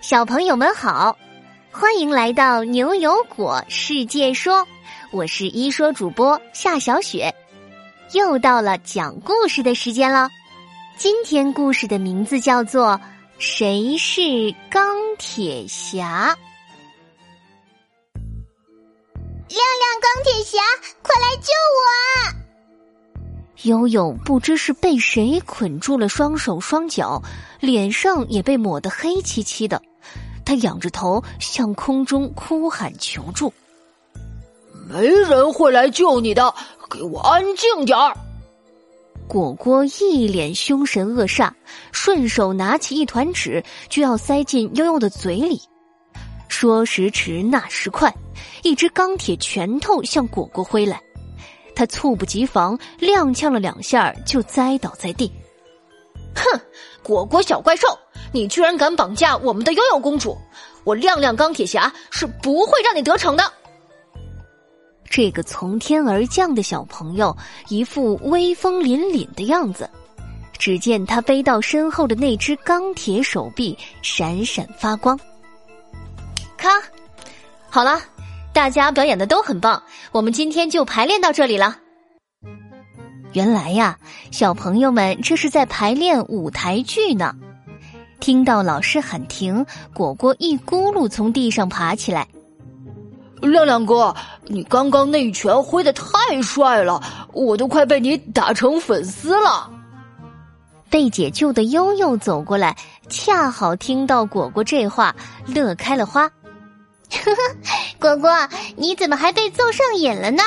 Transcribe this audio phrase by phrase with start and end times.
[0.00, 1.14] 小朋友们好，
[1.70, 4.66] 欢迎来到牛油果世界说，
[5.12, 7.34] 我是一说主播夏小雪，
[8.14, 10.30] 又到了讲故事的时间了。
[10.96, 12.92] 今天故事的名字叫做
[13.38, 14.22] 《谁是
[14.70, 16.34] 钢铁侠》。
[19.48, 20.58] 亮亮，钢铁侠，
[21.02, 22.40] 快来救我！
[23.64, 27.22] 悠悠不知是被谁捆住了双手双脚，
[27.60, 29.80] 脸上也被抹得黑漆漆的。
[30.50, 33.52] 他仰着头向空中哭喊求助
[34.90, 36.52] ：“没人会来救你的，
[36.90, 38.12] 给我安静点儿！”
[39.28, 41.52] 果果一脸凶神恶煞，
[41.92, 45.62] 顺手拿起一团纸就要塞进悠悠的嘴里。
[46.48, 48.12] 说时迟，那时快，
[48.64, 51.00] 一只钢铁拳头向果果挥来。
[51.76, 55.30] 他猝不及防，踉跄了两下，就栽倒在地。
[56.40, 56.60] 哼，
[57.02, 57.86] 果果小怪兽，
[58.32, 60.36] 你居然敢绑架我们的悠悠公主！
[60.84, 63.52] 我亮亮钢铁侠是不会让你得逞的。
[65.08, 67.36] 这个从天而降的小朋友，
[67.68, 69.88] 一副威风凛凛的样子。
[70.58, 75.18] 只见他背到身后的那只钢铁手臂闪闪发光。
[76.56, 76.68] 咔，
[77.68, 78.00] 好了。
[78.52, 81.78] 大家表演的都很棒，我们今天就排练到这里了。
[83.32, 83.96] 原来呀，
[84.32, 87.34] 小朋友们这是在排练舞台剧呢。
[88.18, 89.64] 听到老师喊停，
[89.94, 92.26] 果果一咕噜从地上爬起来。
[93.40, 94.14] 亮亮哥，
[94.46, 97.00] 你刚刚那一拳挥的太帅了，
[97.32, 99.70] 我都快被你打成粉丝了。
[100.90, 102.76] 被解救的悠悠走过来，
[103.08, 105.14] 恰好听到果果这话，
[105.46, 106.28] 乐开了花。
[106.28, 107.56] 呵呵，
[107.98, 108.30] 果果，
[108.76, 110.42] 你怎么还被揍上瘾了呢？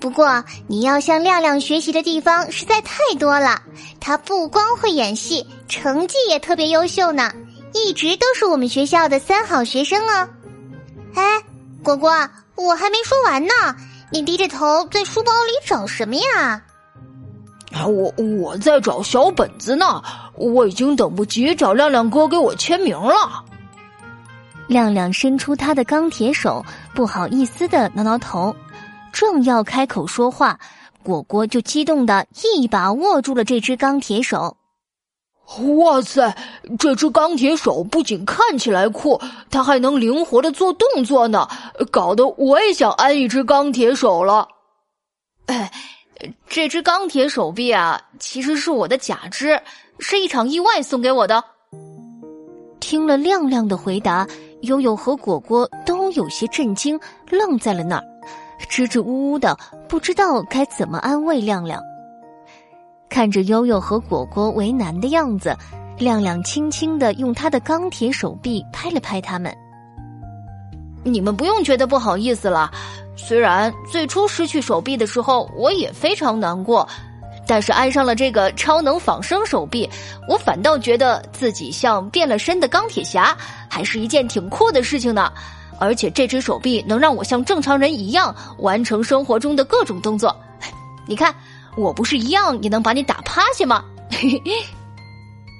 [0.00, 3.60] 不过你要向亮亮学习的地方实在太多了。
[4.00, 7.32] 他不光会演戏，成绩也特别优秀呢，
[7.74, 10.28] 一直都是我们学校的三好学生哦。
[11.14, 11.22] 哎，
[11.82, 12.10] 果果，
[12.54, 13.52] 我还没说完呢，
[14.12, 16.62] 你低着头在书包里找什么呀？
[17.72, 20.02] 啊，我我在找小本子呢，
[20.34, 23.44] 我已经等不及找亮亮哥给我签名了。
[24.68, 26.64] 亮亮伸出他的钢铁手，
[26.94, 28.54] 不好意思的挠挠头，
[29.18, 30.56] 正要开口说话，
[31.02, 32.24] 果果就激动的
[32.54, 34.56] 一把握住了这只钢铁手。
[35.74, 36.32] 哇塞，
[36.78, 39.20] 这只钢铁手不仅看起来酷，
[39.50, 41.48] 它还能灵活的做动作呢，
[41.90, 44.46] 搞得我也想安一只钢铁手了。
[45.46, 45.68] 哎，
[46.48, 49.60] 这只钢铁手臂啊，其实是我的假肢，
[49.98, 51.42] 是一场意外送给我的。
[52.78, 54.24] 听了亮亮的回答。
[54.62, 56.98] 悠悠和果果都有些震惊，
[57.30, 58.04] 愣在了那儿，
[58.66, 59.56] 支支吾吾的，
[59.88, 61.82] 不知道该怎么安慰亮亮。
[63.08, 65.56] 看着悠悠和果果为难的样子，
[65.98, 69.54] 亮亮轻轻的用他的钢铁手臂拍了拍他们
[71.04, 72.70] ：“你们不用觉得不好意思了，
[73.16, 76.86] 虽然最初失去手臂的时候我也非常难过。”
[77.50, 79.88] 但是安上了这个超能仿生手臂，
[80.28, 83.34] 我反倒觉得自己像变了身的钢铁侠，
[83.70, 85.32] 还是一件挺酷的事情呢。
[85.78, 90.34] 而且这只手臂能让我像正常人一样完成生活中的各种动作。
[91.06, 91.34] 你看，
[91.76, 93.84] 我不是一样也能把你打趴下吗？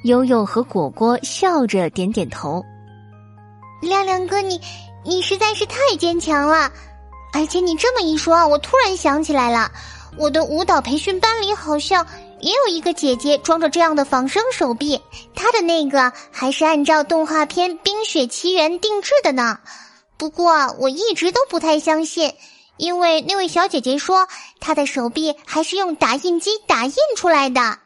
[0.05, 2.63] 悠悠和果果笑着点点头。
[3.81, 4.61] 亮亮哥，你
[5.05, 6.71] 你实在是太坚强了，
[7.33, 9.71] 而且你这么一说，我突然想起来了。
[10.17, 12.05] 我的舞蹈培训班里好像
[12.41, 15.01] 也有一个姐姐装着这样的仿生手臂，
[15.35, 19.59] 她的那个还是按照动画片《冰雪奇缘》定制的呢。
[20.19, 22.31] 不过我一直都不太相信，
[22.77, 24.27] 因为那位小姐姐说
[24.61, 27.79] 她的手臂还是用打印机打印出来的。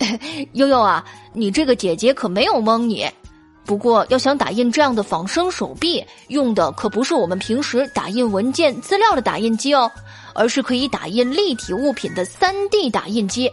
[0.54, 3.08] 悠悠啊，你这个姐姐可没有蒙你。
[3.66, 9.90] 不过要想打印这样的仿生手臂，用的可不是我们平时打印文件资料的打印机哦。
[10.34, 13.50] 而是可以打印立体物品的三 D 打印机，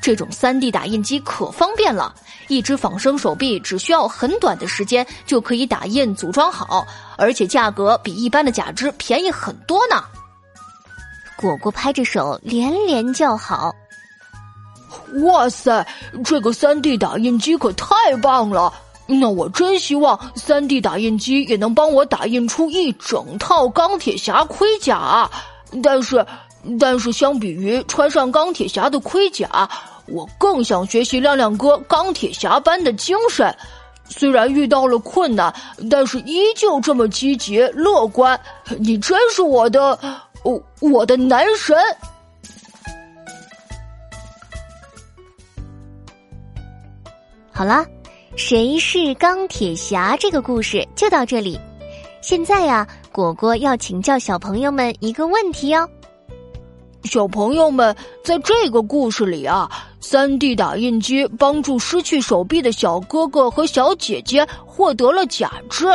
[0.00, 2.14] 这种三 D 打印机可方便了，
[2.48, 6.86] 一只仿生手臂只需要很短的时间就可以打印组装好，
[7.16, 10.02] 而且价格比一般的假肢便宜很多呢。
[11.36, 13.74] 果果拍着手连连叫好
[15.24, 15.86] ：“哇塞，
[16.24, 18.72] 这个三 D 打印机可太棒了！
[19.06, 25.30] 那我真希望三 D 打印机也能帮我打印出一整套钢铁侠盔甲。”
[25.82, 26.26] 但是，
[26.78, 29.70] 但是相比于穿上钢铁侠的盔甲，
[30.06, 33.54] 我更想学习亮亮哥钢铁侠般的精神。
[34.08, 35.54] 虽然遇到了困难，
[35.88, 38.38] 但是依旧这么积极乐观。
[38.78, 39.98] 你真是我的，
[40.42, 41.76] 我我的男神。
[47.52, 47.86] 好了，
[48.36, 51.60] 谁是钢铁侠这个故事就到这里。
[52.20, 55.88] 现在呀，果果要请教小朋友们一个问题哦。
[57.04, 57.94] 小朋友们，
[58.24, 59.70] 在这个故事里啊，
[60.00, 65.86] 三 D 打印机帮助失去手臂的小哥哥和小姐姐获得了假肢，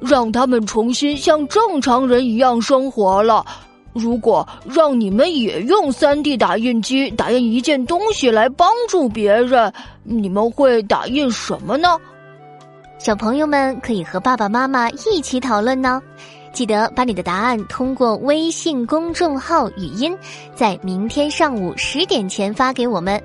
[0.00, 3.44] 让他们重新像正常人一样生活了。
[3.92, 9.72] 如果让你们也用三 D 打印机打印一件东西来帮助别人，
[10.02, 11.96] 你们会打印什么呢？
[12.98, 16.00] 小朋友们可以和爸爸妈妈一起讨论呢。
[16.52, 20.16] 记得把你的答案通过微信公众号语音，
[20.54, 23.20] 在明天上午十点前发给我们。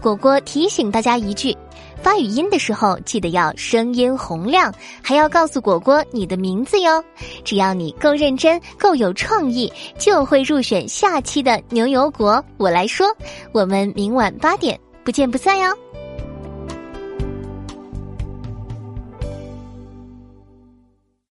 [0.00, 1.56] 果果提醒大家一句：
[2.00, 4.72] 发语音的时候记得要声音洪亮，
[5.02, 7.02] 还要告诉果果你的名字哟。
[7.42, 12.44] 只要你够认真、够有创意，就会入选下期的牛油果。
[12.58, 13.06] 我来说，
[13.50, 15.76] 我们明晚八点不见不散哟。